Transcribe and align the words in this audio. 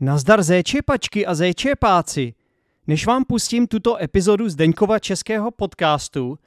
Nazdar 0.00 0.42
zéčepačky 0.42 1.26
a 1.26 1.34
zéčepáci. 1.34 2.34
Než 2.86 3.06
vám 3.06 3.24
pustím 3.24 3.66
tuto 3.66 4.02
epizodu 4.02 4.48
z 4.48 4.54
Deňkova 4.54 4.98
českého 4.98 5.50
podcastu, 5.50 6.38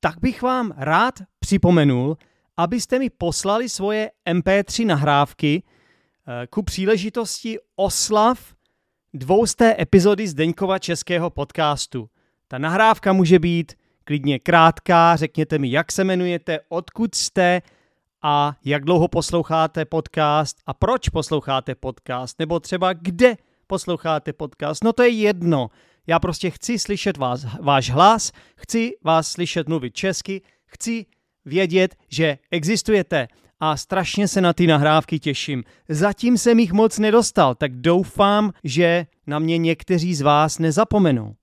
tak 0.00 0.20
bych 0.20 0.42
vám 0.42 0.72
rád 0.76 1.14
připomenul, 1.38 2.16
abyste 2.56 2.98
mi 2.98 3.10
poslali 3.10 3.68
svoje 3.68 4.10
MP3 4.26 4.86
nahrávky 4.86 5.62
eh, 5.62 6.46
ku 6.46 6.62
příležitosti 6.62 7.58
oslav 7.76 8.54
dvousté 9.14 9.76
epizody 9.82 10.28
z 10.28 10.34
Deňkova 10.34 10.78
českého 10.78 11.30
podcastu. 11.30 12.08
Ta 12.48 12.58
nahrávka 12.58 13.12
může 13.12 13.38
být 13.38 13.74
klidně 14.04 14.38
krátká, 14.38 15.16
řekněte 15.16 15.58
mi, 15.58 15.70
jak 15.70 15.92
se 15.92 16.02
jmenujete, 16.02 16.60
odkud 16.68 17.14
jste, 17.14 17.62
a 18.22 18.56
jak 18.64 18.84
dlouho 18.84 19.08
posloucháte 19.08 19.84
podcast 19.84 20.56
a 20.66 20.74
proč 20.74 21.08
posloucháte 21.08 21.74
podcast, 21.74 22.38
nebo 22.38 22.60
třeba 22.60 22.92
kde 22.92 23.36
posloucháte 23.66 24.32
podcast. 24.32 24.84
No 24.84 24.92
to 24.92 25.02
je 25.02 25.08
jedno. 25.08 25.70
Já 26.06 26.18
prostě 26.18 26.50
chci 26.50 26.78
slyšet 26.78 27.16
vás, 27.16 27.46
váš 27.60 27.90
hlas, 27.90 28.32
chci 28.56 28.92
vás 29.04 29.30
slyšet 29.30 29.68
mluvit 29.68 29.94
česky, 29.94 30.42
chci 30.66 31.06
vědět, 31.44 31.96
že 32.08 32.38
existujete 32.50 33.28
a 33.60 33.76
strašně 33.76 34.28
se 34.28 34.40
na 34.40 34.52
ty 34.52 34.66
nahrávky 34.66 35.18
těším. 35.18 35.64
Zatím 35.88 36.38
jsem 36.38 36.58
jich 36.58 36.72
moc 36.72 36.98
nedostal, 36.98 37.54
tak 37.54 37.76
doufám, 37.76 38.52
že 38.64 39.06
na 39.26 39.38
mě 39.38 39.58
někteří 39.58 40.14
z 40.14 40.20
vás 40.20 40.58
nezapomenou. 40.58 41.34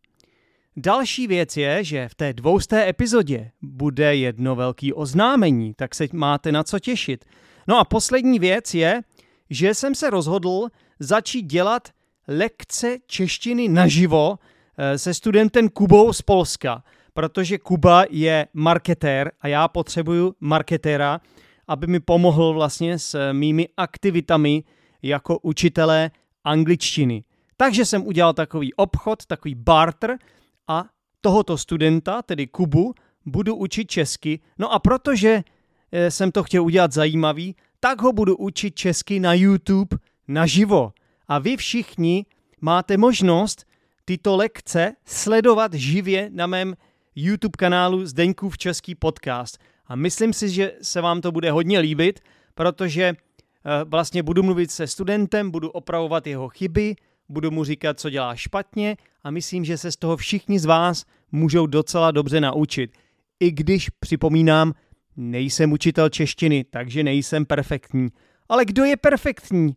Další 0.77 1.27
věc 1.27 1.57
je, 1.57 1.83
že 1.83 2.09
v 2.09 2.15
té 2.15 2.33
dvousté 2.33 2.89
epizodě 2.89 3.51
bude 3.61 4.15
jedno 4.15 4.55
velké 4.55 4.93
oznámení, 4.93 5.73
tak 5.73 5.95
se 5.95 6.07
máte 6.13 6.51
na 6.51 6.63
co 6.63 6.79
těšit. 6.79 7.25
No 7.67 7.79
a 7.79 7.83
poslední 7.83 8.39
věc 8.39 8.73
je, 8.73 9.01
že 9.49 9.73
jsem 9.73 9.95
se 9.95 10.09
rozhodl 10.09 10.67
začít 10.99 11.41
dělat 11.41 11.89
lekce 12.27 12.97
češtiny 13.07 13.67
naživo 13.67 14.39
eh, 14.77 14.97
se 14.97 15.13
studentem 15.13 15.69
Kubou 15.69 16.13
z 16.13 16.21
Polska, 16.21 16.83
protože 17.13 17.57
Kuba 17.57 18.05
je 18.09 18.47
marketér 18.53 19.31
a 19.41 19.47
já 19.47 19.67
potřebuju 19.67 20.35
marketéra, 20.39 21.21
aby 21.67 21.87
mi 21.87 21.99
pomohl 21.99 22.53
vlastně 22.53 22.99
s 22.99 23.31
mými 23.31 23.67
aktivitami 23.77 24.63
jako 25.01 25.39
učitelé 25.39 26.11
angličtiny. 26.43 27.23
Takže 27.57 27.85
jsem 27.85 28.07
udělal 28.07 28.33
takový 28.33 28.73
obchod, 28.73 29.25
takový 29.25 29.55
barter, 29.55 30.17
a 30.67 30.85
tohoto 31.21 31.57
studenta, 31.57 32.21
tedy 32.21 32.47
Kubu, 32.47 32.93
budu 33.25 33.55
učit 33.55 33.85
česky. 33.91 34.39
No 34.59 34.71
a 34.71 34.79
protože 34.79 35.43
eh, 35.91 36.11
jsem 36.11 36.31
to 36.31 36.43
chtěl 36.43 36.63
udělat 36.63 36.91
zajímavý, 36.91 37.55
tak 37.79 38.01
ho 38.01 38.13
budu 38.13 38.37
učit 38.37 38.75
česky 38.75 39.19
na 39.19 39.33
YouTube 39.33 39.97
naživo. 40.27 40.93
A 41.27 41.39
vy 41.39 41.57
všichni 41.57 42.25
máte 42.61 42.97
možnost 42.97 43.65
tyto 44.05 44.35
lekce 44.35 44.95
sledovat 45.05 45.73
živě 45.73 46.29
na 46.33 46.47
mém 46.47 46.75
YouTube 47.15 47.57
kanálu 47.57 48.05
Zdeňkův 48.05 48.57
český 48.57 48.95
podcast. 48.95 49.57
A 49.87 49.95
myslím 49.95 50.33
si, 50.33 50.49
že 50.49 50.71
se 50.81 51.01
vám 51.01 51.21
to 51.21 51.31
bude 51.31 51.51
hodně 51.51 51.79
líbit, 51.79 52.19
protože 52.55 53.03
eh, 53.03 53.15
vlastně 53.83 54.23
budu 54.23 54.43
mluvit 54.43 54.71
se 54.71 54.87
studentem, 54.87 55.51
budu 55.51 55.69
opravovat 55.69 56.27
jeho 56.27 56.49
chyby, 56.49 56.95
budu 57.29 57.51
mu 57.51 57.63
říkat, 57.63 57.99
co 57.99 58.09
dělá 58.09 58.35
špatně 58.35 58.97
a 59.23 59.31
myslím, 59.31 59.65
že 59.65 59.77
se 59.77 59.91
z 59.91 59.95
toho 59.95 60.17
všichni 60.17 60.59
z 60.59 60.65
vás 60.65 61.05
můžou 61.31 61.65
docela 61.65 62.11
dobře 62.11 62.41
naučit. 62.41 62.91
I 63.39 63.51
když, 63.51 63.89
připomínám, 63.89 64.73
nejsem 65.17 65.71
učitel 65.71 66.09
češtiny, 66.09 66.63
takže 66.63 67.03
nejsem 67.03 67.45
perfektní. 67.45 68.09
Ale 68.49 68.65
kdo 68.65 68.83
je 68.83 68.97
perfektní? 68.97 69.75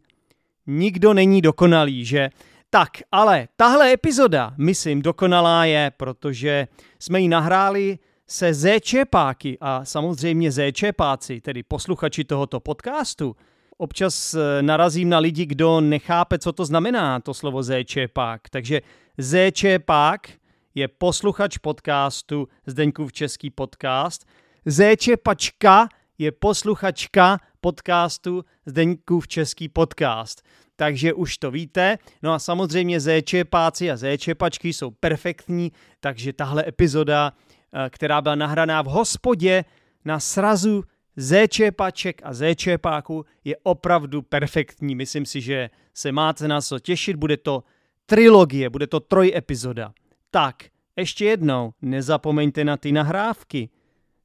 Nikdo 0.66 1.14
není 1.14 1.42
dokonalý, 1.42 2.04
že? 2.04 2.30
Tak, 2.70 2.90
ale 3.12 3.48
tahle 3.56 3.92
epizoda, 3.92 4.54
myslím, 4.58 5.02
dokonalá 5.02 5.64
je, 5.64 5.92
protože 5.96 6.68
jsme 6.98 7.20
ji 7.20 7.28
nahráli 7.28 7.98
se 8.26 8.54
zéčepáky 8.54 9.58
a 9.60 9.84
samozřejmě 9.84 10.52
zéčepáci, 10.52 11.40
tedy 11.40 11.62
posluchači 11.62 12.24
tohoto 12.24 12.60
podcastu, 12.60 13.36
občas 13.78 14.34
eh, 14.34 14.62
narazím 14.62 15.08
na 15.08 15.18
lidi, 15.18 15.46
kdo 15.46 15.80
nechápe, 15.80 16.38
co 16.38 16.52
to 16.52 16.64
znamená, 16.64 17.20
to 17.20 17.34
slovo 17.34 17.62
zéčepák. 17.62 18.40
Takže 18.50 18.80
zéčepák 19.18 20.28
je 20.74 20.88
posluchač 20.88 21.58
podcastu 21.58 22.48
Zdeňkův 22.66 23.12
český 23.12 23.50
podcast. 23.50 24.26
Zéčepačka 24.64 25.88
je 26.18 26.32
posluchačka 26.32 27.38
podcastu 27.60 28.44
Zdeňkův 28.66 29.28
český 29.28 29.68
podcast. 29.68 30.42
Takže 30.76 31.12
už 31.12 31.38
to 31.38 31.50
víte. 31.50 31.98
No 32.22 32.32
a 32.32 32.38
samozřejmě 32.38 33.00
zéčepáci 33.00 33.90
a 33.90 33.96
zéčepačky 33.96 34.72
jsou 34.72 34.90
perfektní, 34.90 35.72
takže 36.00 36.32
tahle 36.32 36.64
epizoda, 36.68 37.32
eh, 37.32 37.90
která 37.90 38.20
byla 38.20 38.34
nahraná 38.34 38.82
v 38.82 38.86
hospodě 38.86 39.64
na 40.04 40.20
srazu 40.20 40.84
Zéčepaček 41.16 42.20
a 42.24 42.34
Zéčepáku 42.34 43.24
je 43.44 43.56
opravdu 43.62 44.22
perfektní. 44.22 44.94
Myslím 44.94 45.26
si, 45.26 45.40
že 45.40 45.70
se 45.94 46.12
máte 46.12 46.48
na 46.48 46.60
co 46.60 46.78
těšit. 46.78 47.16
Bude 47.16 47.36
to 47.36 47.64
trilogie, 48.06 48.70
bude 48.70 48.86
to 48.86 49.00
troj 49.00 49.32
epizoda. 49.36 49.92
Tak, 50.30 50.64
ještě 50.96 51.24
jednou, 51.24 51.72
nezapomeňte 51.82 52.64
na 52.64 52.76
ty 52.76 52.92
nahrávky. 52.92 53.68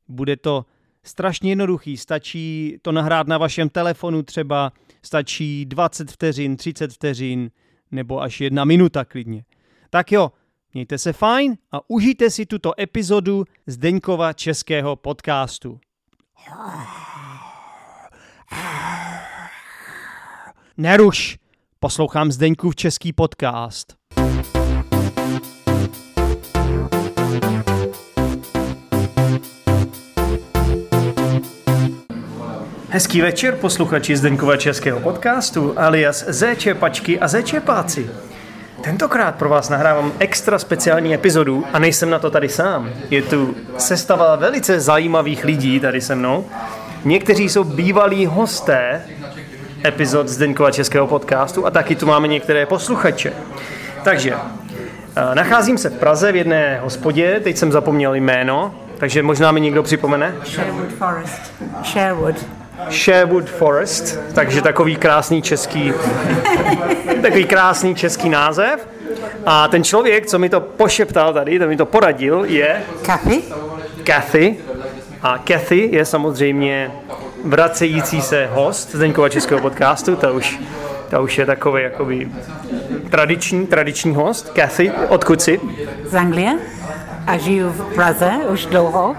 Bude 0.08 0.38
to 0.38 0.66
strašně 1.04 1.52
jednoduchý, 1.52 1.98
stačí 1.98 2.78
to 2.82 2.92
nahrát 2.92 3.28
na 3.28 3.38
vašem 3.38 3.70
telefonu 3.70 4.24
třeba, 4.24 4.72
stačí 5.02 5.66
20 5.66 6.12
vteřin, 6.12 6.58
30 6.58 6.94
vteřin, 6.94 7.52
nebo 7.92 8.22
až 8.22 8.42
jedna 8.42 8.66
minuta 8.66 9.06
klidně. 9.06 9.44
Tak 9.90 10.12
jo, 10.12 10.32
mějte 10.74 10.98
se 10.98 11.14
fajn 11.14 11.58
a 11.72 11.90
užijte 11.90 12.30
si 12.30 12.46
tuto 12.46 12.82
epizodu 12.82 13.46
z 13.68 13.78
Deňkova 13.78 14.34
českého 14.34 14.96
podcastu. 14.96 15.80
Neruš, 20.78 21.38
poslouchám 21.84 22.32
Zdeňkův 22.32 22.76
český 22.76 23.14
podcast. 23.14 23.94
Hezký 32.90 33.22
večer, 33.22 33.56
posluchači 33.56 34.18
Zdeňkova 34.18 34.58
českého 34.58 35.00
podcastu, 35.00 35.80
alias 35.80 36.26
Zéčepačky 36.28 37.20
a 37.20 37.28
Zéčepáci. 37.28 38.10
Tentokrát 38.84 39.36
pro 39.36 39.50
vás 39.50 39.70
nahrávám 39.70 40.12
extra 40.20 40.60
speciální 40.60 41.14
epizodu 41.14 41.66
a 41.74 41.80
nejsem 41.80 42.10
na 42.10 42.20
to 42.20 42.32
tady 42.32 42.50
sám. 42.50 42.90
Je 43.10 43.22
tu 43.22 43.56
sestava 43.78 44.36
velice 44.36 44.80
zajímavých 44.80 45.44
lidí 45.44 45.80
tady 45.80 46.02
se 46.02 46.16
mnou. 46.16 46.46
Někteří 47.06 47.50
jsou 47.50 47.64
bývalí 47.64 48.26
hosté 48.26 49.02
epizod 49.86 50.28
Zdeňkova 50.28 50.72
českého 50.72 51.08
podcastu 51.08 51.66
a 51.66 51.70
taky 51.70 51.96
tu 51.96 52.06
máme 52.06 52.28
některé 52.28 52.66
posluchače. 52.66 53.34
Takže 54.04 54.34
eh, 54.34 55.36
nacházím 55.36 55.78
se 55.78 55.90
v 55.90 56.00
Praze 56.00 56.32
v 56.32 56.36
jedné 56.36 56.80
hospodě, 56.84 57.40
teď 57.44 57.58
jsem 57.58 57.72
zapomněl 57.72 58.16
jméno, 58.16 58.76
takže 58.98 59.24
možná 59.24 59.52
mi 59.52 59.62
někdo 59.62 59.84
připomene. 59.84 60.36
Sherwood 60.46 60.90
Forest. 60.90 61.54
Sherwood. 61.84 62.36
Sherwood 62.90 63.50
Forest, 63.50 64.20
takže 64.34 64.62
takový 64.62 64.96
krásný 64.96 65.42
český, 65.42 65.94
takový 67.22 67.46
krásný 67.46 67.96
český 67.96 68.30
název. 68.30 68.88
A 69.46 69.68
ten 69.68 69.84
člověk, 69.84 70.26
co 70.26 70.40
mi 70.40 70.50
to 70.50 70.60
pošeptal 70.62 71.34
tady, 71.34 71.60
to 71.60 71.68
mi 71.68 71.78
to 71.78 71.86
poradil, 71.86 72.46
je... 72.46 72.82
Kathy. 73.02 73.42
Kathy. 74.04 74.58
A 75.22 75.38
Kathy 75.38 75.90
je 75.92 76.06
samozřejmě 76.06 76.92
vracející 77.46 78.22
se 78.22 78.50
host 78.52 78.92
Zdeňkova 78.96 79.30
českého 79.30 79.62
podcastu, 79.62 80.16
to 80.16 80.34
už, 80.34 80.60
to 81.10 81.24
už 81.24 81.38
je 81.38 81.46
takový 81.46 81.84
jakoby 81.84 82.30
tradiční, 83.10 83.68
tradiční 83.68 84.16
host. 84.16 84.50
Kathy, 84.50 84.92
odkud 85.10 85.42
jsi? 85.42 85.60
Z 86.06 86.16
Anglie 86.16 86.58
a 87.28 87.38
žiju 87.38 87.70
v 87.70 87.96
Praze 87.96 88.32
už 88.50 88.66
dlouho. 88.66 89.16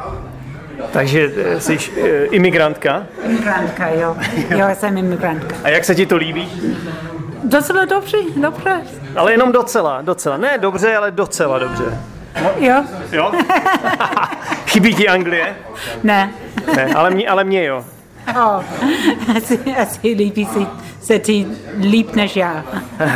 Takže 0.92 1.30
eh, 1.36 1.60
jsi 1.60 1.78
eh, 2.02 2.24
imigrantka. 2.24 3.06
Imigrantka, 3.24 3.88
jo. 3.88 4.16
Jo, 4.48 4.66
jsem 4.72 4.96
imigrantka. 4.96 5.56
A 5.64 5.68
jak 5.68 5.84
se 5.84 5.94
ti 5.94 6.06
to 6.06 6.16
líbí? 6.16 6.48
Docela 7.44 7.84
dobře, 7.84 8.16
dobře. 8.36 8.80
Ale 9.16 9.32
jenom 9.32 9.52
docela, 9.52 10.02
docela. 10.02 10.36
Ne 10.36 10.58
dobře, 10.58 10.96
ale 10.96 11.10
docela 11.10 11.58
dobře. 11.58 11.84
Jo? 12.58 12.84
Jo? 13.12 13.32
Chybí 14.66 14.94
ti 14.94 15.08
Anglie? 15.08 15.56
Ne. 16.02 16.30
Ne, 16.76 16.94
ale 16.94 17.10
mě, 17.10 17.28
ale 17.28 17.44
mě 17.44 17.64
jo. 17.64 17.84
Oh, 18.28 18.64
asi, 19.36 19.58
asi 19.82 20.08
líbí 20.08 20.46
si, 20.46 20.66
se 21.00 21.18
ti 21.18 21.46
líp 21.80 22.14
než 22.14 22.36
já. 22.36 22.64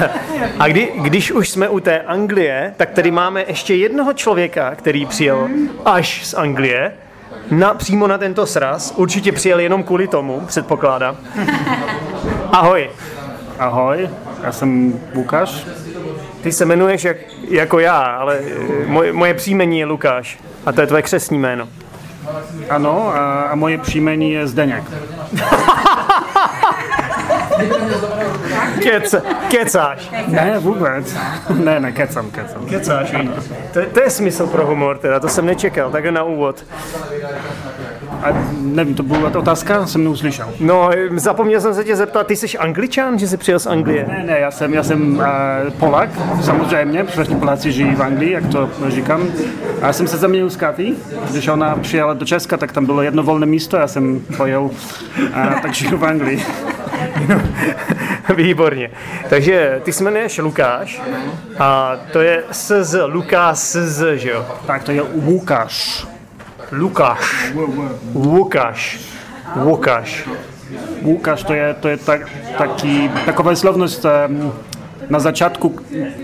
A 0.58 0.68
kdy, 0.68 0.92
když 0.96 1.32
už 1.32 1.48
jsme 1.48 1.68
u 1.68 1.80
té 1.80 2.00
Anglie, 2.00 2.74
tak 2.76 2.90
tady 2.90 3.10
máme 3.10 3.44
ještě 3.48 3.74
jednoho 3.74 4.12
člověka, 4.12 4.74
který 4.74 5.06
přijel 5.06 5.48
až 5.84 6.26
z 6.26 6.34
Anglie, 6.34 6.92
na, 7.50 7.74
přímo 7.74 8.06
na 8.06 8.18
tento 8.18 8.46
sraz. 8.46 8.92
Určitě 8.96 9.32
přijel 9.32 9.60
jenom 9.60 9.82
kvůli 9.82 10.08
tomu, 10.08 10.40
předpokládám. 10.46 11.16
Ahoj. 12.52 12.90
Ahoj, 13.58 14.08
já 14.42 14.52
jsem 14.52 15.00
Lukáš. 15.14 15.66
Ty 16.42 16.52
se 16.52 16.64
jmenuješ 16.64 17.04
jak, 17.04 17.16
jako 17.48 17.78
já, 17.78 18.00
ale 18.00 18.38
eh, 18.38 18.86
moje, 18.86 19.12
moje 19.12 19.34
příjmení 19.34 19.78
je 19.78 19.86
Lukáš. 19.86 20.38
A 20.66 20.72
to 20.72 20.80
je 20.80 20.86
tvoje 20.86 21.02
křesní 21.02 21.38
jméno. 21.38 21.68
Ano, 22.70 23.08
a, 23.14 23.42
a 23.42 23.54
moje 23.54 23.78
příjmení 23.78 24.32
je 24.32 24.46
Zdeněk. 24.46 24.84
Kec, 28.82 29.14
kecáš. 29.48 30.10
Ne, 30.28 30.58
vůbec. 30.58 31.16
Ne, 31.54 31.80
ne, 31.80 31.92
kecam, 31.92 32.30
kecam. 32.30 32.66
Kecáš. 32.66 33.14
To, 33.72 33.78
je- 33.80 33.86
to 33.86 34.00
je 34.00 34.10
smysl 34.10 34.46
pro 34.46 34.66
humor, 34.66 34.98
teda, 34.98 35.20
to 35.20 35.28
jsem 35.28 35.46
nečekal, 35.46 35.90
tak 35.90 36.04
na 36.06 36.22
úvod. 36.22 36.64
A 38.22 38.46
nevím, 38.60 38.94
to 38.94 39.02
byla 39.02 39.30
otázka, 39.34 39.86
jsem 39.86 40.04
neuslyšel. 40.04 40.48
No, 40.60 40.90
zapomněl 41.16 41.60
jsem 41.60 41.74
se 41.74 41.84
tě 41.84 41.96
zeptat, 41.96 42.26
ty 42.26 42.36
jsi 42.36 42.58
angličan, 42.58 43.18
že 43.18 43.28
jsi 43.28 43.36
přijel 43.36 43.58
z 43.58 43.66
Anglie? 43.66 44.06
Ne, 44.08 44.24
ne, 44.26 44.40
já 44.40 44.50
jsem, 44.50 44.74
já 44.74 44.82
jsem 44.82 45.16
uh, 45.16 45.24
Polak, 45.78 46.10
samozřejmě, 46.42 47.04
všichni 47.04 47.36
Poláci 47.36 47.72
žijí 47.72 47.94
v 47.94 48.02
Anglii, 48.02 48.32
jak 48.32 48.46
to 48.46 48.70
říkám. 48.88 49.22
A 49.82 49.86
já 49.86 49.92
jsem 49.92 50.06
se 50.06 50.16
zamienil 50.16 50.50
s 50.50 50.56
Katý, 50.56 50.94
když 51.30 51.48
ona 51.48 51.76
přijela 51.76 52.14
do 52.14 52.26
Česka, 52.26 52.56
tak 52.56 52.72
tam 52.72 52.86
bylo 52.86 53.02
jedno 53.02 53.22
volné 53.22 53.46
místo, 53.46 53.76
já 53.76 53.88
jsem 53.88 54.20
pojel, 54.36 54.70
a 55.34 55.46
tak 55.62 55.74
žiju 55.74 55.98
v 55.98 56.04
Anglii. 56.04 56.42
Výborně. 58.36 58.90
Takže 59.28 59.80
ty 59.84 59.92
se 59.92 60.02
jmenuješ 60.02 60.38
Lukáš 60.38 61.02
a 61.58 61.96
to 62.12 62.20
je 62.20 62.44
SZ, 62.50 62.94
Lukáš 63.06 63.58
SZ, 63.58 64.02
že 64.14 64.30
jo? 64.30 64.46
Tak 64.66 64.84
to 64.84 64.92
je 64.92 65.02
Lukáš. 65.26 66.06
Lukáš. 66.72 67.52
Lukáš. 68.14 69.00
Lukáš. 69.56 70.28
Lukáš 71.04 71.42
to 71.42 71.54
je, 71.54 71.74
to 71.74 71.88
je 71.88 71.96
tak, 71.96 72.20
taky, 72.58 73.10
taková 73.26 73.54
slovnost 73.56 74.04
um, 74.28 74.52
na 75.08 75.18
začátku, 75.18 75.78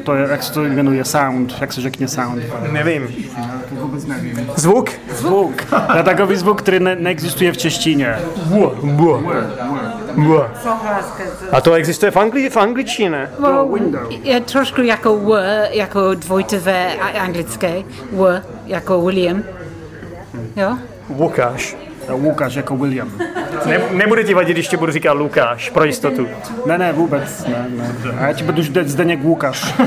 to 0.05 0.15
je, 0.15 0.29
jak 0.31 0.43
se 0.43 0.53
to 0.53 0.65
jmenuje, 0.65 1.05
sound, 1.05 1.55
jak 1.61 1.73
se 1.73 1.81
řekne 1.81 2.09
sound. 2.09 2.43
Nevím. 2.71 3.09
Zvuk? 4.57 4.91
Zvuk. 5.15 5.65
To 5.93 5.97
je 5.97 6.03
takový 6.03 6.37
zvuk, 6.37 6.63
který 6.63 6.81
ne, 6.81 6.97
neexistuje 6.97 7.53
v 7.53 7.57
češtině. 7.57 8.17
A 11.53 11.61
to 11.61 11.73
existuje 11.73 12.11
v, 12.11 12.17
Angli- 12.17 12.51
v 12.51 12.57
angličtině, 12.57 13.11
ne? 13.11 13.31
Je 14.23 14.41
trošku 14.41 14.83
jako 14.83 15.17
w, 15.17 15.43
jako 15.71 16.15
dvojitvé 16.15 16.95
a- 16.95 17.21
anglické. 17.21 17.83
W, 18.13 18.43
jako 18.67 19.01
William. 19.03 19.43
Jo? 20.57 20.79
Lukáš. 21.19 21.77
Lukáš 22.09 22.55
jako 22.55 22.77
William. 22.77 23.13
Ne, 23.67 23.81
nebude 23.91 24.25
ti 24.25 24.35
vadit, 24.35 24.57
když 24.57 24.69
tě 24.69 24.77
budu 24.77 24.93
říkat 24.93 25.13
Lukáš, 25.13 25.71
pro 25.71 25.85
jistotu. 25.85 26.29
Ne, 26.67 26.79
ne, 26.79 26.93
vůbec. 26.93 27.47
Ne, 27.47 27.67
ne. 27.71 28.19
A 28.19 28.27
já 28.27 28.33
ti 28.33 28.45
budu 28.45 28.63
zde, 28.63 28.85
Zdeněk 28.85 29.25
Lukáš. 29.25 29.75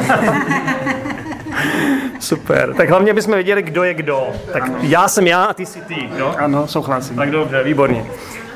Super. 2.20 2.74
Tak 2.74 2.90
hlavně 2.90 3.14
bychom 3.14 3.34
věděli, 3.34 3.64
kdo 3.64 3.84
je 3.84 3.94
kdo. 3.94 4.28
Tak 4.54 4.72
já 4.82 5.08
jsem 5.08 5.28
já 5.28 5.44
a 5.44 5.54
ty 5.54 5.66
jsi 5.66 5.82
ty, 5.82 6.10
no? 6.20 6.40
Ano, 6.40 6.68
souhlasím. 6.68 7.16
Tak 7.16 7.32
dobře, 7.32 7.64
výborně. 7.64 8.06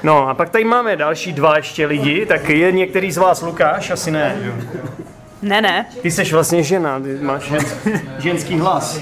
No 0.03 0.29
a 0.29 0.33
pak 0.33 0.49
tady 0.49 0.63
máme 0.63 0.95
další 0.95 1.33
dva 1.33 1.57
ještě 1.57 1.85
lidi, 1.85 2.25
tak 2.25 2.49
je 2.49 2.71
některý 2.71 3.11
z 3.11 3.17
vás 3.17 3.41
Lukáš? 3.41 3.91
Asi 3.91 4.11
ne. 4.11 4.37
jo? 4.41 4.53
Ne, 5.41 5.61
ne, 5.61 5.85
Ty 6.01 6.11
jsi 6.11 6.23
vlastně 6.23 6.63
žena, 6.63 6.99
ty 6.99 7.17
máš 7.21 7.43
žen, 7.43 7.59
ženský 8.19 8.59
hlas. 8.59 8.99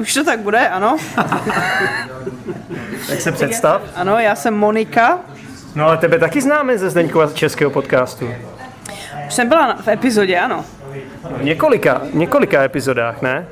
Už 0.00 0.14
to 0.14 0.24
tak 0.24 0.40
bude, 0.40 0.68
ano. 0.68 0.96
Tak 3.08 3.20
se 3.20 3.32
představ. 3.32 3.82
Ano, 3.94 4.18
já 4.18 4.34
jsem 4.34 4.54
Monika. 4.54 5.18
No 5.74 5.84
ale 5.86 5.96
tebe 5.96 6.18
taky 6.18 6.40
známe 6.40 6.78
ze 6.78 6.90
Zdeňkova 6.90 7.32
českého 7.32 7.70
podcastu. 7.70 8.34
Už 9.26 9.34
jsem 9.34 9.48
byla 9.48 9.76
v 9.82 9.88
epizodě, 9.88 10.38
ano. 10.38 10.64
V 11.36 11.44
několika, 11.44 12.02
několika 12.12 12.62
epizodách, 12.62 13.22
ne? 13.22 13.46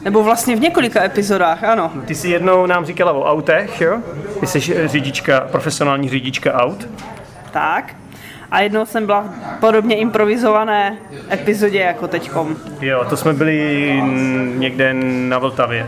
Nebo 0.00 0.22
vlastně 0.22 0.56
v 0.56 0.60
několika 0.60 1.04
epizodách, 1.04 1.64
ano. 1.64 1.92
Ty 2.06 2.14
jsi 2.14 2.28
jednou 2.28 2.66
nám 2.66 2.84
říkala 2.84 3.12
o 3.12 3.24
autech, 3.24 3.80
jo? 3.80 3.98
Ty 4.40 4.46
jsi 4.46 4.76
eh, 4.76 4.88
řidička, 4.88 5.40
profesionální 5.40 6.08
řidička 6.08 6.52
aut. 6.52 6.88
Tak. 7.50 7.94
A 8.50 8.60
jednou 8.60 8.86
jsem 8.86 9.06
byla 9.06 9.20
v 9.20 9.60
podobně 9.60 9.96
improvizované 9.96 10.96
epizodě 11.32 11.78
jako 11.78 12.08
teďkom. 12.08 12.56
Jo, 12.80 13.04
to 13.08 13.16
jsme 13.16 13.32
byli 13.32 14.02
někde 14.56 14.94
na 15.28 15.38
Vltavě. 15.38 15.86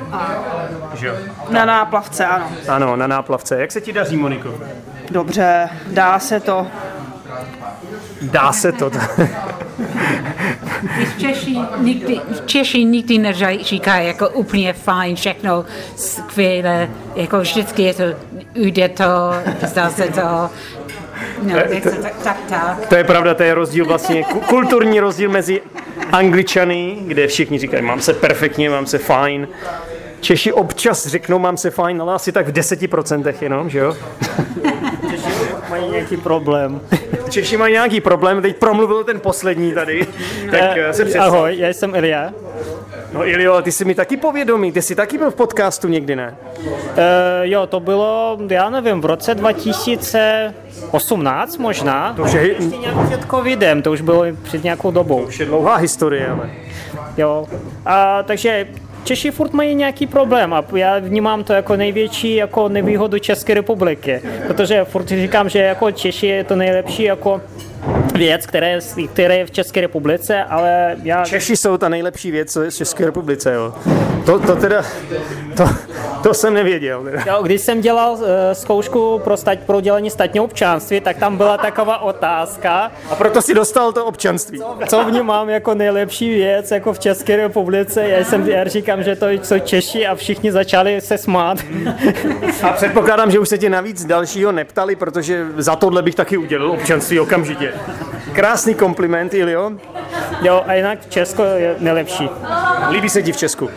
Že 0.94 1.06
jo? 1.06 1.14
Na 1.50 1.64
náplavce, 1.64 2.26
ano. 2.26 2.46
Ano, 2.68 2.96
na 2.96 3.06
náplavce. 3.06 3.60
Jak 3.60 3.72
se 3.72 3.80
ti 3.80 3.92
daří, 3.92 4.16
Moniko? 4.16 4.54
Dobře, 5.10 5.68
dá 5.86 6.18
se 6.18 6.40
to. 6.40 6.66
Dá 8.22 8.52
se 8.52 8.72
to. 8.72 8.90
V 11.06 11.18
Češi 11.20 11.56
nikdy, 11.78 12.20
v 12.32 12.46
Češi 12.46 12.84
nikdy 12.84 13.18
neříkají 13.18 14.06
jako 14.06 14.28
úplně 14.28 14.72
fajn, 14.72 15.16
všechno 15.16 15.64
skvěle, 15.96 16.88
jako 17.14 17.40
vždycky 17.40 17.82
je 17.82 17.94
to, 17.94 18.02
jde 18.54 18.88
to, 18.88 19.04
zdá 19.66 19.90
se 19.90 20.02
to, 20.02 20.50
no, 21.42 21.56
jak 21.56 21.82
to, 21.82 21.90
tak, 22.02 22.14
tak, 22.24 22.36
tak. 22.48 22.86
To 22.88 22.96
je 22.96 23.04
pravda, 23.04 23.34
to 23.34 23.42
je 23.42 23.54
rozdíl 23.54 23.84
vlastně, 23.84 24.24
ku- 24.24 24.40
kulturní 24.40 25.00
rozdíl 25.00 25.30
mezi 25.30 25.60
Angličany, 26.12 26.96
kde 27.00 27.26
všichni 27.26 27.58
říkají, 27.58 27.82
mám 27.82 28.00
se 28.00 28.14
perfektně, 28.14 28.70
mám 28.70 28.86
se 28.86 28.98
fajn. 28.98 29.48
Češi 30.20 30.52
občas 30.52 31.06
řeknou, 31.06 31.38
mám 31.38 31.56
se 31.56 31.70
fajn, 31.70 32.00
ale 32.02 32.14
asi 32.14 32.32
tak 32.32 32.48
v 32.48 32.52
deseti 32.52 32.88
procentech 32.88 33.42
jenom, 33.42 33.70
že 33.70 33.78
jo? 33.78 33.96
mají 35.70 35.90
nějaký 35.90 36.16
problém. 36.16 36.80
Češi 37.30 37.56
mají 37.56 37.72
nějaký 37.72 38.00
problém, 38.00 38.42
teď 38.42 38.56
promluvil 38.56 39.04
ten 39.04 39.20
poslední 39.20 39.72
tady, 39.72 40.06
tak 40.50 40.76
eh, 40.76 40.92
se 40.92 41.04
představ. 41.04 41.26
Ahoj, 41.26 41.58
já 41.58 41.68
jsem 41.68 41.94
Ilja. 41.94 42.30
No 43.12 43.26
Ilio, 43.28 43.62
ty 43.62 43.72
jsi 43.72 43.84
mi 43.84 43.94
taky 43.94 44.16
povědomý, 44.16 44.72
ty 44.72 44.82
jsi 44.82 44.94
taky 44.94 45.18
byl 45.18 45.30
v 45.30 45.34
podcastu 45.34 45.88
někdy, 45.88 46.16
ne? 46.16 46.36
E, 46.96 47.02
jo, 47.42 47.66
to 47.66 47.80
bylo, 47.80 48.38
já 48.50 48.70
nevím, 48.70 49.00
v 49.00 49.04
roce 49.04 49.34
2018 49.34 51.56
možná. 51.58 52.12
To 52.16 52.22
už 52.22 52.32
je- 52.32 52.48
ještě 52.52 52.76
nějak 52.76 53.06
před 53.06 53.20
covidem, 53.30 53.82
to 53.82 53.92
už 53.92 54.00
bylo 54.00 54.24
před 54.42 54.64
nějakou 54.64 54.90
dobou. 54.90 55.22
Už 55.22 55.40
je 55.40 55.46
dlouhá 55.46 55.76
historie, 55.76 56.28
ale... 56.28 56.50
Jo. 57.16 57.46
A, 57.86 58.22
takže 58.22 58.66
Češi 59.04 59.30
furt 59.30 59.52
mají 59.52 59.74
nějaký 59.74 60.06
problém 60.06 60.54
a 60.54 60.64
já 60.74 60.98
vnímám 60.98 61.44
to 61.44 61.52
jako 61.52 61.76
největší 61.76 62.34
jako 62.34 62.68
nevýhodu 62.68 63.18
České 63.18 63.54
republiky, 63.54 64.22
protože 64.46 64.84
furt 64.84 65.08
říkám, 65.08 65.48
že 65.48 65.58
jako 65.58 65.90
Češi 65.90 66.26
je 66.26 66.44
to 66.44 66.56
nejlepší 66.56 67.02
jako 67.02 67.40
věc, 68.16 68.46
které, 68.46 68.78
které 69.12 69.36
je 69.36 69.46
v 69.46 69.50
České 69.50 69.80
republice, 69.80 70.44
ale 70.44 70.96
já... 71.02 71.24
Češi 71.24 71.56
jsou 71.56 71.76
ta 71.76 71.88
nejlepší 71.88 72.30
věc, 72.30 72.52
co 72.52 72.62
je 72.62 72.70
v 72.70 72.74
České 72.74 73.04
republice, 73.06 73.54
jo. 73.54 73.74
To, 74.26 74.38
to 74.38 74.56
teda, 74.56 74.82
to, 75.56 75.68
to 76.22 76.34
jsem 76.34 76.54
nevěděl. 76.54 77.04
Teda. 77.04 77.22
Jo, 77.26 77.42
když 77.42 77.60
jsem 77.60 77.80
dělal 77.80 78.12
uh, 78.12 78.20
zkoušku 78.52 79.20
pro, 79.24 79.36
stať, 79.36 79.58
pro 79.58 79.76
udělení 79.76 80.10
státního 80.10 80.44
občanství, 80.44 81.00
tak 81.00 81.16
tam 81.16 81.36
byla 81.36 81.58
taková 81.58 81.98
otázka, 81.98 82.92
A 83.10 83.14
proto 83.14 83.42
si 83.42 83.54
dostal 83.54 83.92
to 83.92 84.04
občanství. 84.04 84.60
co 84.88 85.04
vnímám 85.04 85.48
jako 85.48 85.74
nejlepší 85.74 86.34
věc 86.34 86.70
jako 86.70 86.92
v 86.92 86.98
České 86.98 87.36
republice. 87.36 88.08
Já, 88.08 88.24
jsem, 88.24 88.48
já 88.48 88.64
říkám, 88.64 89.02
že 89.02 89.16
to 89.16 89.28
jsou 89.28 89.58
Češi 89.58 90.06
a 90.06 90.14
všichni 90.14 90.52
začali 90.52 91.00
se 91.00 91.18
smát. 91.18 91.58
A 92.62 92.72
předpokládám, 92.72 93.30
že 93.30 93.38
už 93.38 93.48
se 93.48 93.58
tě 93.58 93.70
navíc 93.70 94.04
dalšího 94.04 94.52
neptali, 94.52 94.96
protože 94.96 95.46
za 95.56 95.76
tohle 95.76 96.02
bych 96.02 96.14
taky 96.14 96.36
udělal 96.36 96.70
občanství 96.70 97.20
okamžitě. 97.20 97.72
Krásný 98.36 98.74
kompliment, 98.74 99.34
Ilio. 99.34 99.72
Jo, 100.42 100.62
a 100.66 100.74
jinak 100.74 101.08
Česko 101.08 101.42
je 101.42 101.74
nejlepší. 101.78 102.28
Líbí 102.90 103.08
se 103.08 103.22
ti 103.22 103.32
v 103.32 103.36
Česku. 103.36 103.70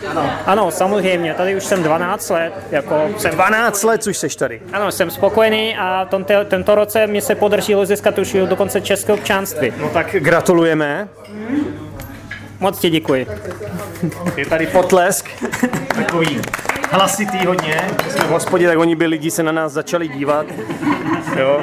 Ano, 0.45 0.71
samozřejmě, 0.71 1.33
tady 1.33 1.55
už 1.55 1.63
jsem 1.63 1.83
12 1.83 2.29
let, 2.29 2.53
jako 2.71 3.09
jsem, 3.17 3.31
12 3.31 3.83
let, 3.83 4.03
což 4.03 4.17
seš 4.17 4.35
tady. 4.35 4.61
ano, 4.73 4.91
jsem 4.91 5.11
spokojený 5.11 5.77
a 5.77 6.05
tento, 6.09 6.33
tento 6.45 6.75
roce 6.75 7.07
mi 7.07 7.21
se 7.21 7.35
podařilo 7.35 7.85
získat 7.85 8.17
už 8.17 8.37
dokonce 8.45 8.81
české 8.81 9.13
občanství. 9.13 9.73
No 9.77 9.89
tak 9.89 10.15
gratulujeme. 10.19 11.07
Moc 12.59 12.79
ti 12.79 12.89
děkuji. 12.89 13.27
Je 14.37 14.45
tady 14.45 14.67
potlesk. 14.67 15.29
Takový 15.95 16.41
hlasitý 16.91 17.45
hodně. 17.45 17.81
Jsme 18.09 18.23
v 18.23 18.29
hospodě, 18.29 18.67
tak 18.67 18.77
oni 18.77 18.95
by 18.95 19.05
lidi 19.05 19.31
se 19.31 19.43
na 19.43 19.51
nás 19.51 19.71
začali 19.71 20.07
dívat. 20.07 20.45
Jo. 21.37 21.61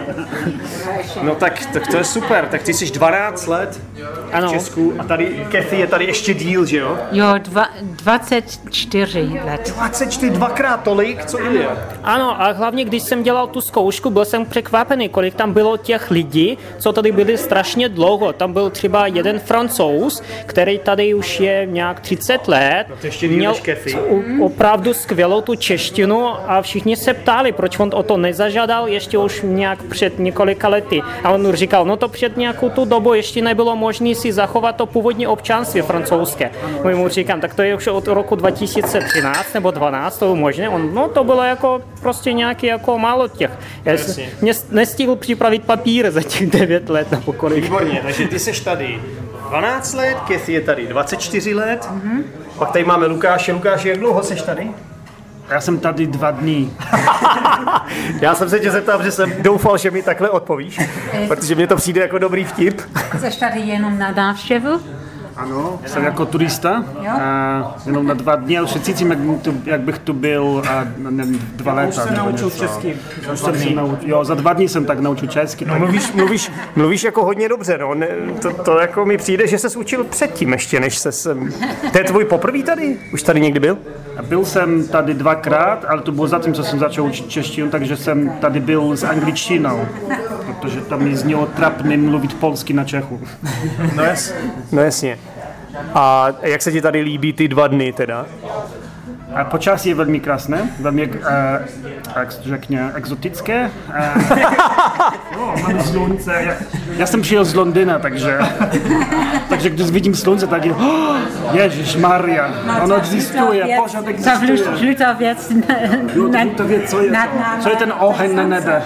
No 1.22 1.34
tak, 1.34 1.66
tak 1.72 1.86
to 1.86 1.96
je 1.96 2.04
super. 2.04 2.46
Tak 2.50 2.62
ty 2.62 2.74
jsi 2.74 2.90
12 2.90 3.46
let 3.46 3.80
v 3.94 4.34
Ano, 4.34 4.50
Česku 4.50 4.94
a 4.98 5.04
tady 5.04 5.46
Kathy 5.52 5.76
je 5.80 5.86
tady 5.86 6.04
ještě 6.04 6.34
díl, 6.34 6.66
že 6.66 6.76
jo? 6.78 6.98
Jo, 7.12 7.26
dva, 7.38 7.68
24 7.82 9.40
let. 9.44 9.72
24, 9.76 10.30
dvakrát 10.30 10.82
tolik, 10.82 11.24
co 11.24 11.40
Ilia. 11.40 11.76
ano, 12.04 12.42
a 12.42 12.52
hlavně 12.52 12.84
když 12.84 13.02
jsem 13.02 13.22
dělal 13.22 13.46
tu 13.46 13.60
zkoušku, 13.60 14.10
byl 14.10 14.24
jsem 14.24 14.44
překvapený, 14.46 15.08
kolik 15.08 15.34
tam 15.34 15.52
bylo 15.52 15.76
těch 15.76 16.10
lidí, 16.10 16.58
co 16.78 16.92
tady 16.92 17.12
byli 17.12 17.38
strašně 17.38 17.88
dlouho. 17.88 18.32
Tam 18.32 18.52
byl 18.52 18.70
třeba 18.70 19.06
jeden 19.06 19.38
francouz, 19.38 20.22
který 20.46 20.78
tady 20.78 21.14
už 21.14 21.40
je 21.40 21.66
nějak 21.70 22.00
30 22.00 22.48
let. 22.48 22.86
No 22.88 22.96
to 23.00 23.06
ještě 23.06 23.28
díl 23.28 23.54
u- 24.08 24.44
opravdu 24.44 24.94
skvělou 24.94 25.40
tu 25.40 25.54
češtinu 25.54 26.28
a 26.50 26.62
všichni 26.62 26.96
se 26.96 27.14
ptali, 27.14 27.52
proč 27.52 27.78
on 27.78 27.90
o 27.94 28.02
to 28.02 28.16
nezažádal 28.16 28.88
ještě 28.88 29.18
už 29.18 29.42
nějak 29.56 29.82
před 29.82 30.18
několika 30.18 30.68
lety. 30.68 31.02
A 31.24 31.30
on 31.30 31.52
říkal, 31.52 31.84
no 31.84 31.96
to 31.96 32.08
před 32.08 32.36
nějakou 32.36 32.70
tu 32.70 32.84
dobu 32.84 33.14
ještě 33.14 33.42
nebylo 33.42 33.76
možné 33.76 34.14
si 34.14 34.32
zachovat 34.32 34.76
to 34.76 34.86
původní 34.86 35.26
občanství 35.26 35.82
francouzské. 35.82 36.50
My 36.84 36.94
mu 36.94 37.08
říkám, 37.08 37.40
tak 37.40 37.54
to 37.54 37.62
je 37.62 37.74
už 37.74 37.86
od 37.86 38.08
roku 38.08 38.36
2013 38.36 39.54
nebo 39.54 39.70
12, 39.70 40.18
to 40.18 40.36
možné. 40.36 40.68
On, 40.68 40.94
no 40.94 41.08
to 41.08 41.24
bylo 41.24 41.42
jako 41.42 41.80
prostě 42.00 42.32
nějaký 42.32 42.66
jako 42.66 42.98
málo 42.98 43.28
těch. 43.28 43.50
Já 43.84 43.98
jsem 43.98 44.24
nestihl 44.70 45.16
připravit 45.16 45.64
papír 45.64 46.10
za 46.10 46.22
těch 46.22 46.50
9 46.50 46.88
let 46.88 47.10
nebo 47.10 47.32
kolik. 47.32 47.64
Výborně, 47.64 48.00
takže 48.02 48.28
ty 48.28 48.38
seš 48.38 48.60
tady 48.60 49.00
12 49.48 49.94
let, 49.94 50.16
Kathy 50.28 50.52
je 50.52 50.60
tady 50.60 50.86
24 50.86 51.54
let, 51.54 51.88
mm-hmm. 51.90 52.22
pak 52.58 52.72
tady 52.72 52.84
máme 52.84 53.06
Lukáše. 53.06 53.52
Lukáši, 53.52 53.88
jak 53.88 53.98
dlouho 53.98 54.22
seš 54.22 54.42
tady? 54.42 54.70
Já 55.50 55.60
jsem 55.60 55.78
tady 55.78 56.06
dva 56.06 56.30
dní. 56.30 56.76
Já 58.20 58.34
jsem 58.34 58.50
se 58.50 58.60
tě 58.60 58.70
zeptal, 58.70 59.02
že 59.02 59.12
jsem 59.12 59.32
doufal, 59.42 59.78
že 59.78 59.90
mi 59.90 60.02
takhle 60.02 60.30
odpovíš, 60.30 60.80
protože 61.28 61.54
mně 61.54 61.66
to 61.66 61.76
přijde 61.76 62.00
jako 62.00 62.18
dobrý 62.18 62.44
vtip. 62.44 62.80
Jsi 63.20 63.40
tady 63.40 63.60
jenom 63.60 63.98
na 63.98 64.10
návštěvu? 64.10 64.80
Ano, 65.36 65.80
jsem 65.86 66.04
jako 66.04 66.26
turista, 66.26 66.84
a 67.10 67.76
jenom 67.86 68.06
na 68.06 68.14
dva 68.14 68.36
dny, 68.36 68.58
ale 68.58 68.64
už 68.64 68.72
se 68.72 68.80
cítím, 68.80 69.10
jak, 69.10 69.18
tu, 69.42 69.62
jak 69.64 69.80
bych 69.80 69.98
tu 69.98 70.12
byl 70.12 70.62
a, 70.70 70.84
nevím, 70.98 71.52
dva 71.56 71.72
léta. 71.72 72.02
Už 72.02 72.08
se 72.08 72.14
naučil 72.14 72.50
česky. 72.50 72.96
Už 73.32 73.40
jsem 73.40 73.58
se 73.58 73.70
naučil, 73.70 74.08
jo, 74.08 74.24
za 74.24 74.34
dva 74.34 74.52
dny 74.52 74.68
jsem 74.68 74.84
tak 74.84 75.00
naučil 75.00 75.28
česky. 75.28 75.64
Tak. 75.64 75.78
Mluvíš, 75.78 76.12
mluvíš, 76.12 76.52
mluvíš 76.76 77.04
jako 77.04 77.24
hodně 77.24 77.48
dobře, 77.48 77.78
no. 77.78 77.94
Ne, 77.94 78.08
to, 78.42 78.52
to, 78.52 78.78
jako 78.78 79.04
mi 79.04 79.16
přijde, 79.16 79.46
že 79.46 79.58
ses 79.58 79.76
učil 79.76 80.04
předtím 80.04 80.52
ještě, 80.52 80.80
než 80.80 80.98
se 80.98 81.12
sem... 81.12 81.52
To 81.92 81.98
je 81.98 82.04
tvůj 82.04 82.24
poprvý 82.24 82.62
tady? 82.62 82.98
Už 83.12 83.22
tady 83.22 83.40
někdy 83.40 83.60
byl? 83.60 83.78
A 84.16 84.22
byl 84.22 84.44
jsem 84.44 84.88
tady 84.88 85.14
dvakrát, 85.14 85.84
ale 85.88 86.02
to 86.02 86.12
bylo 86.12 86.28
zatím, 86.28 86.54
co 86.54 86.64
jsem 86.64 86.78
začal 86.78 87.04
učit 87.04 87.28
češtinu, 87.28 87.70
takže 87.70 87.96
jsem 87.96 88.30
tady 88.40 88.60
byl 88.60 88.96
s 88.96 89.04
angličtinou, 89.04 89.80
protože 90.46 90.80
tam 90.80 91.02
mi 91.02 91.16
znělo 91.16 91.46
trapně 91.46 91.96
mluvit 91.96 92.34
polsky 92.34 92.72
na 92.72 92.84
Čechu. 92.84 93.20
No, 93.96 94.02
jas, 94.02 94.32
no 94.72 94.82
jasně. 94.82 95.18
A 95.94 96.28
jak 96.42 96.62
se 96.62 96.72
ti 96.72 96.82
tady 96.82 97.00
líbí 97.00 97.32
ty 97.32 97.48
dva 97.48 97.66
dny 97.66 97.92
teda? 97.92 98.26
A 99.36 99.44
počasí 99.44 99.88
je 99.88 99.94
velmi 99.94 100.20
krásné, 100.20 100.70
velmi, 100.80 101.06
uh, 101.06 101.14
jak 102.16 102.32
se 102.32 102.40
to 102.40 102.48
řekne, 102.48 102.92
exotické. 102.94 103.70
Uh, 103.88 104.38
no, 105.36 105.54
máme 105.62 105.82
slunce. 105.82 106.32
Já, 106.40 106.52
já 106.96 107.06
jsem 107.06 107.22
přijel 107.22 107.44
z 107.44 107.54
Londýna, 107.54 107.98
takže, 107.98 108.38
takže 109.48 109.70
když 109.70 109.90
vidím 109.90 110.14
slunce, 110.14 110.46
tak 110.46 110.64
je, 110.64 110.72
oh, 110.74 111.16
Ježíš 111.52 111.96
Maria, 111.96 112.50
ono 112.84 112.96
existuje, 112.96 113.78
pořád 113.82 114.04
Ta 114.04 114.10
existuje. 114.10 114.76
žlutá 114.76 115.12
věc 115.12 115.52
Jo, 116.14 116.28
nad- 116.28 116.56
to 116.56 116.64
ví, 116.64 116.74
co 116.86 117.00
je, 117.02 117.10
náma. 117.10 117.58
co 117.62 117.68
je 117.70 117.76
ten 117.76 117.92
oheň 117.98 118.34
na 118.36 118.42
nebe. 118.46 118.82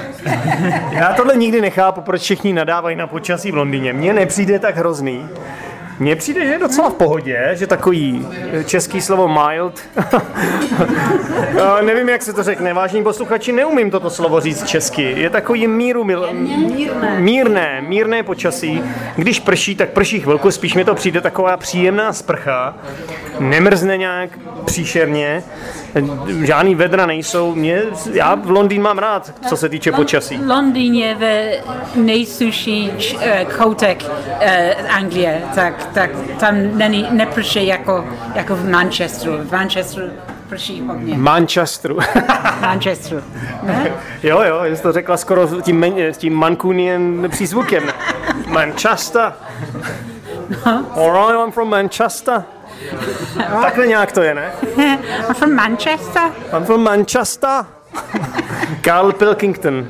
Já 0.90 1.12
tohle 1.12 1.36
nikdy 1.36 1.60
nechápu, 1.60 2.00
proč 2.00 2.20
všichni 2.22 2.52
nadávají 2.52 2.96
na 2.96 3.06
počasí 3.06 3.52
v 3.52 3.56
Londýně. 3.56 3.92
Mně 3.92 4.12
nepřijde 4.12 4.58
tak 4.58 4.76
hrozný. 4.76 5.28
Mně 6.00 6.16
přijde, 6.16 6.46
že 6.46 6.52
je 6.52 6.58
docela 6.58 6.90
v 6.90 6.94
pohodě, 6.94 7.50
že 7.52 7.66
takový 7.66 8.26
eh, 8.52 8.64
český 8.64 9.00
slovo 9.00 9.28
mild. 9.28 9.80
Já 11.54 11.80
nevím, 11.84 12.08
jak 12.08 12.22
se 12.22 12.32
to 12.32 12.42
řekne. 12.42 12.74
Vážení 12.74 13.04
posluchači, 13.04 13.52
neumím 13.52 13.90
toto 13.90 14.10
slovo 14.10 14.40
říct 14.40 14.66
česky. 14.66 15.14
Je 15.16 15.30
takový 15.30 15.66
míru 15.66 16.04
mil... 16.04 16.28
mírné. 16.32 17.20
mírné, 17.20 17.82
mírné 17.86 18.22
počasí. 18.22 18.82
Když 19.16 19.40
prší, 19.40 19.74
tak 19.74 19.90
prší 19.90 20.20
chvilku, 20.20 20.50
spíš 20.50 20.74
mi 20.74 20.84
to 20.84 20.94
přijde 20.94 21.20
taková 21.20 21.56
příjemná 21.56 22.12
sprcha. 22.12 22.74
Nemrzne 23.38 23.96
nějak 23.96 24.30
příšerně. 24.64 25.42
Žádný 26.42 26.74
vedra 26.74 27.06
nejsou. 27.06 27.54
Mě, 27.54 27.82
já 28.12 28.34
v 28.34 28.50
Londýn 28.50 28.82
mám 28.82 28.98
rád, 28.98 29.32
co 29.48 29.56
se 29.56 29.68
týče 29.68 29.92
počasí. 29.92 30.40
Londýn 30.46 30.94
je 30.94 31.14
ve 31.14 31.52
nejsuší 31.94 32.92
eh, 33.20 33.46
koutek 33.58 34.04
eh, 34.40 34.74
Anglie, 34.74 35.42
tak, 35.54 35.89
tak 35.94 36.10
tam 36.40 36.78
není, 36.78 37.06
neprší 37.10 37.66
jako, 37.66 38.04
jako 38.34 38.56
v 38.56 38.70
Manchesteru. 38.70 39.38
V 39.38 39.52
Manchesteru 39.52 40.06
prší 40.50 40.80
hodně. 40.80 41.18
Manchesteru. 41.18 41.98
Manchesteru. 42.60 43.22
Ne? 43.62 43.92
jo, 44.22 44.42
jo, 44.42 44.64
jsi 44.64 44.82
to 44.82 44.92
řekla 44.92 45.16
skoro 45.16 45.46
s 45.46 45.62
tím, 45.62 45.86
tím 46.16 46.34
Mancunian 46.34 47.26
přízvukem. 47.30 47.84
Manchester. 48.46 49.32
Alright, 50.94 51.44
I'm 51.44 51.52
from 51.52 51.68
Manchester. 51.68 52.44
Takhle 53.62 53.86
nějak 53.86 54.12
to 54.12 54.22
je, 54.22 54.34
ne? 54.34 54.52
I'm 55.28 55.34
from 55.34 55.54
Manchester. 55.54 56.22
I'm 56.56 56.64
from 56.64 56.82
Manchester. 56.82 57.64
Carl 58.84 59.12
Pilkington. 59.12 59.86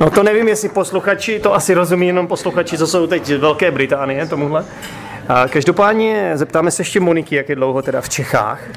No 0.00 0.10
to 0.10 0.22
nevím, 0.22 0.48
jestli 0.48 0.68
posluchači, 0.68 1.40
to 1.40 1.54
asi 1.54 1.74
rozumí 1.74 2.06
jenom 2.06 2.26
posluchači, 2.26 2.78
co 2.78 2.86
jsou 2.86 3.06
teď 3.06 3.26
z 3.26 3.38
Velké 3.38 3.70
Británie, 3.70 4.26
tomuhle. 4.26 4.64
A 5.28 5.48
každopádně 5.48 6.30
zeptáme 6.34 6.70
se 6.70 6.80
ještě 6.80 7.00
Moniky, 7.00 7.36
jak 7.36 7.48
je 7.48 7.54
dlouho 7.56 7.82
teda 7.82 8.00
v 8.00 8.08
Čechách. 8.08 8.60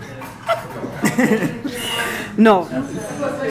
No, 2.38 2.68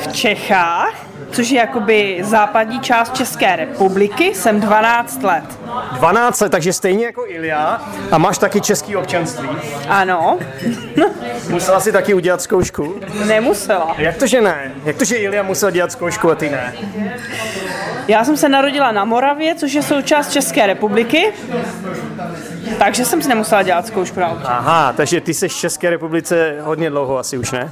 v 0.00 0.12
Čechách, 0.12 0.94
což 1.30 1.50
je 1.50 1.58
jakoby 1.60 2.18
západní 2.22 2.80
část 2.80 3.14
České 3.14 3.56
republiky, 3.56 4.34
jsem 4.34 4.60
12 4.60 5.22
let. 5.22 5.44
12 5.92 6.40
let, 6.40 6.48
takže 6.52 6.72
stejně 6.72 7.04
jako 7.06 7.24
Ilia 7.26 7.82
a 8.10 8.18
máš 8.18 8.38
taky 8.38 8.60
český 8.60 8.96
občanství. 8.96 9.48
Ano, 9.88 10.38
Musela 11.48 11.80
si 11.80 11.92
taky 11.92 12.14
udělat 12.14 12.42
zkoušku. 12.42 12.94
nemusela. 13.26 13.94
Jak 13.98 14.16
to, 14.16 14.26
že 14.26 14.40
ne? 14.40 14.72
Jak 14.84 14.96
to, 14.96 15.04
že 15.04 15.16
Ilia 15.16 15.42
musel 15.42 15.70
dělat 15.70 15.92
zkoušku 15.92 16.30
a 16.30 16.34
ty 16.34 16.50
ne? 16.50 16.74
Já 18.08 18.24
jsem 18.24 18.36
se 18.36 18.48
narodila 18.48 18.92
na 18.92 19.04
Moravě, 19.04 19.54
což 19.54 19.72
je 19.72 19.82
součást 19.82 20.32
České 20.32 20.66
republiky, 20.66 21.32
takže 22.78 23.04
jsem 23.04 23.22
si 23.22 23.28
nemusela 23.28 23.62
dělat 23.62 23.86
zkoušku 23.86 24.20
na 24.20 24.28
občan. 24.28 24.46
Aha, 24.52 24.92
takže 24.92 25.20
ty 25.20 25.34
jsi 25.34 25.48
v 25.48 25.54
České 25.54 25.90
republice 25.90 26.56
hodně 26.60 26.90
dlouho 26.90 27.18
asi 27.18 27.38
už, 27.38 27.50
ne? 27.50 27.70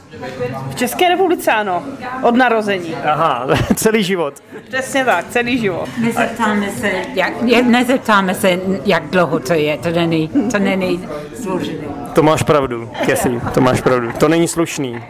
V 0.70 0.74
České 0.74 1.08
republice 1.08 1.52
ano, 1.52 1.82
od 2.22 2.34
narození. 2.36 2.94
Aha, 3.04 3.46
celý 3.74 4.02
život. 4.04 4.34
Přesně 4.68 5.04
tak, 5.04 5.24
celý 5.30 5.58
život. 5.58 5.88
Nezeptáme 6.00 6.70
se, 6.70 6.90
jak, 7.14 7.32
je- 7.42 7.62
nezeptáme 7.62 8.34
se, 8.34 8.58
jak 8.86 9.06
dlouho 9.10 9.38
to 9.40 9.52
je, 9.52 9.78
to 9.78 9.90
není, 9.90 10.28
to 10.28 10.58
není 10.58 11.08
složité. 11.42 11.86
To 12.12 12.22
máš 12.22 12.42
pravdu, 12.42 12.90
Kathy, 13.06 13.40
to 13.54 13.60
máš 13.60 13.80
pravdu. 13.80 14.12
To 14.18 14.28
není 14.28 14.48
slušný. 14.48 15.02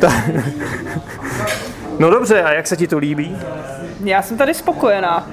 Ta... 0.00 0.12
No 1.98 2.10
dobře, 2.10 2.42
a 2.42 2.52
jak 2.52 2.66
se 2.66 2.76
ti 2.76 2.86
to 2.88 2.98
líbí? 2.98 3.36
Já 4.04 4.22
jsem 4.22 4.36
tady 4.36 4.54
spokojená. 4.54 5.26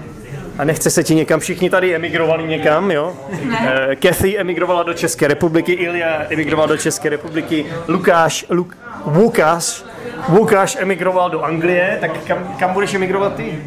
A 0.58 0.64
nechce 0.64 0.90
se 0.90 1.04
ti 1.04 1.16
někam, 1.16 1.40
všichni 1.40 1.70
tady 1.70 1.96
emigrovali 1.96 2.48
někam, 2.48 2.92
jo? 2.92 3.14
Eh, 3.52 3.96
Kathy 3.96 4.40
emigrovala 4.40 4.84
do 4.84 4.94
České 4.94 5.28
republiky, 5.28 5.72
Ilja 5.74 6.26
emigroval 6.30 6.68
do 6.68 6.78
České 6.78 7.10
republiky, 7.10 7.66
Lukáš, 7.88 8.46
Luk, 8.50 8.78
Lukáš, 9.06 9.84
Lukáš 10.30 10.78
emigroval 10.80 11.30
do 11.30 11.44
Anglie, 11.44 11.98
tak 12.02 12.12
kam, 12.28 12.56
kam 12.60 12.74
budeš 12.74 12.94
emigrovat 12.94 13.36
ty? 13.36 13.60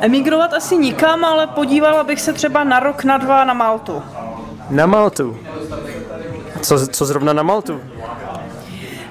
Emigrovat 0.00 0.54
asi 0.54 0.76
nikam, 0.76 1.24
ale 1.24 1.46
podívala 1.46 2.04
bych 2.04 2.20
se 2.20 2.32
třeba 2.32 2.64
na 2.64 2.80
rok, 2.80 3.04
na 3.04 3.18
dva 3.18 3.44
na 3.44 3.54
Maltu. 3.54 4.02
Na 4.70 4.86
Maltu. 4.86 5.38
Co, 6.60 6.86
co 6.86 7.04
zrovna 7.06 7.32
na 7.32 7.42
Maltu? 7.42 7.80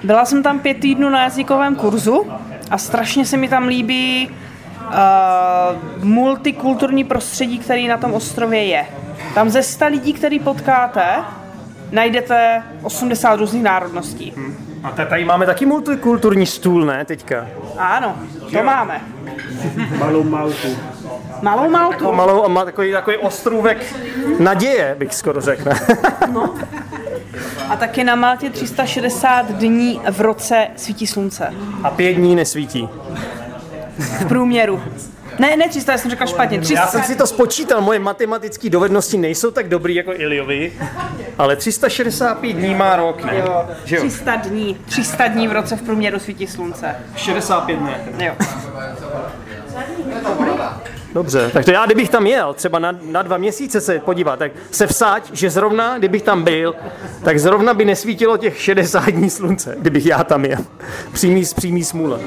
Byla 0.03 0.25
jsem 0.25 0.43
tam 0.43 0.59
pět 0.59 0.79
týdnů 0.79 1.09
na 1.09 1.23
jazykovém 1.23 1.75
kurzu 1.75 2.27
a 2.71 2.77
strašně 2.77 3.25
se 3.25 3.37
mi 3.37 3.47
tam 3.49 3.67
líbí 3.67 4.29
uh, 4.89 6.03
multikulturní 6.03 7.03
prostředí, 7.03 7.59
který 7.59 7.87
na 7.87 7.97
tom 7.97 8.13
ostrově 8.13 8.63
je. 8.63 8.85
Tam 9.33 9.49
ze 9.49 9.63
100 9.63 9.85
lidí, 9.87 10.13
který 10.13 10.39
potkáte, 10.39 11.05
najdete 11.91 12.63
80 12.83 13.35
různých 13.35 13.63
národností. 13.63 14.33
A 14.83 14.91
ta- 14.91 15.05
tady 15.05 15.25
máme 15.25 15.45
taky 15.45 15.65
multikulturní 15.65 16.45
stůl, 16.45 16.85
ne, 16.85 17.05
teďka? 17.05 17.47
Ano, 17.77 18.15
to 18.51 18.63
máme. 18.63 19.01
Malou 19.99 20.23
Maltu. 20.23 20.67
Malou 21.41 21.69
Maltu. 21.69 22.11
Malou 22.11 22.43
a 22.43 22.47
má 22.47 22.65
takový, 22.65 22.91
takový 22.91 23.17
ostrůvek 23.17 23.95
naděje, 24.39 24.95
bych 24.99 25.13
skoro 25.13 25.41
řekl. 25.41 25.69
A 27.69 27.75
taky 27.75 28.03
na 28.03 28.15
Maltě 28.15 28.49
360 28.49 29.51
dní 29.51 30.01
v 30.11 30.21
roce 30.21 30.67
svítí 30.75 31.07
slunce. 31.07 31.53
A 31.83 31.89
pět 31.89 32.13
dní 32.13 32.35
nesvítí. 32.35 32.89
V 33.99 34.25
průměru. 34.25 34.81
Ne, 35.39 35.57
ne 35.57 35.69
300, 35.69 35.91
já 35.91 35.97
jsem 35.97 36.11
řekla 36.11 36.25
špatně. 36.25 36.61
300. 36.61 36.81
Já 36.81 36.87
jsem 36.87 37.03
si 37.03 37.15
to 37.15 37.27
spočítal, 37.27 37.81
moje 37.81 37.99
matematické 37.99 38.69
dovednosti 38.69 39.17
nejsou 39.17 39.51
tak 39.51 39.69
dobrý 39.69 39.95
jako 39.95 40.13
Iliovi, 40.13 40.73
ale 41.37 41.55
365 41.55 42.53
dní 42.53 42.75
má 42.75 42.95
rok, 42.95 43.23
ne? 43.23 43.37
Jo, 43.37 43.65
Že 43.85 43.95
jo? 43.95 44.01
300 44.01 44.35
dní. 44.35 44.77
300 44.85 45.27
dní 45.27 45.47
v 45.47 45.51
roce 45.51 45.75
v 45.75 45.81
průměru 45.81 46.19
svítí 46.19 46.47
slunce. 46.47 46.95
65 47.15 47.81
ne. 47.81 48.01
Jo. 48.19 48.33
Dobře, 51.13 51.49
tak 51.53 51.65
to 51.65 51.71
já, 51.71 51.85
kdybych 51.85 52.09
tam 52.09 52.27
jel, 52.27 52.53
třeba 52.53 52.79
na, 52.79 52.95
na 53.01 53.21
dva 53.21 53.37
měsíce 53.37 53.81
se 53.81 53.99
podívat, 53.99 54.39
tak 54.39 54.51
se 54.71 54.87
vsaď, 54.87 55.29
že 55.33 55.49
zrovna, 55.49 55.97
kdybych 55.97 56.21
tam 56.21 56.43
byl, 56.43 56.75
tak 57.23 57.39
zrovna 57.39 57.73
by 57.73 57.85
nesvítilo 57.85 58.37
těch 58.37 58.61
60 58.61 59.09
dní 59.09 59.29
slunce, 59.29 59.75
kdybych 59.79 60.05
já 60.05 60.23
tam 60.23 60.45
jel. 60.45 60.59
Přímý, 61.13 61.43
přímý 61.55 61.83
smůle. 61.83 62.19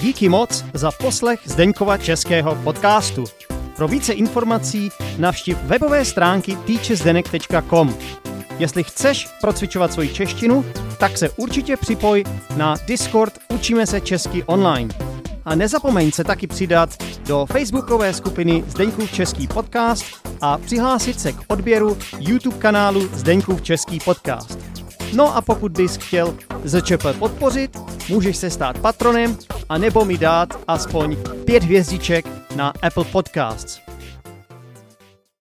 Díky 0.00 0.28
moc 0.28 0.64
za 0.74 0.90
poslech 0.90 1.40
Zdeňkova 1.44 1.98
českého 1.98 2.54
podcastu. 2.54 3.24
Pro 3.76 3.88
více 3.88 4.12
informací 4.12 4.88
navštiv 5.18 5.58
webové 5.62 6.04
stránky 6.04 6.56
teachersdenek.com. 6.56 7.94
Jestli 8.58 8.84
chceš 8.84 9.28
procvičovat 9.40 9.92
svoji 9.92 10.08
češtinu, 10.08 10.64
tak 10.98 11.18
se 11.18 11.30
určitě 11.30 11.76
připoj 11.76 12.24
na 12.56 12.76
Discord 12.86 13.38
Učíme 13.54 13.86
se 13.86 14.00
česky 14.00 14.44
online. 14.44 14.94
A 15.44 15.54
nezapomeň 15.54 16.12
se 16.12 16.24
taky 16.24 16.46
přidat 16.46 16.90
do 17.26 17.46
facebookové 17.46 18.14
skupiny 18.14 18.64
Zdeňkův 18.68 19.12
český 19.12 19.48
podcast 19.48 20.04
a 20.40 20.58
přihlásit 20.58 21.20
se 21.20 21.32
k 21.32 21.40
odběru 21.48 21.98
YouTube 22.18 22.58
kanálu 22.58 23.08
Zdeňkův 23.12 23.62
český 23.62 24.00
podcast. 24.00 24.58
No 25.12 25.36
a 25.36 25.42
pokud 25.42 25.72
bys 25.72 25.96
chtěl 25.96 26.34
ZČP 26.64 27.06
podpořit, 27.18 27.78
můžeš 28.08 28.36
se 28.36 28.50
stát 28.50 28.78
patronem 28.78 29.36
a 29.68 29.78
nebo 29.78 30.04
mi 30.04 30.18
dát 30.18 30.48
aspoň 30.68 31.16
pět 31.44 31.62
hvězdiček 31.62 32.26
na 32.56 32.72
Apple 32.82 33.04
Podcasts. 33.04 33.87